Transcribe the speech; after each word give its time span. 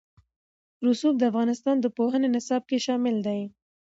رسوب 0.87 1.13
د 1.19 1.23
افغانستان 1.31 1.75
د 1.81 1.85
پوهنې 1.97 2.27
نصاب 2.35 2.61
کې 2.69 2.77
شامل 2.85 3.15
دي. 3.27 3.41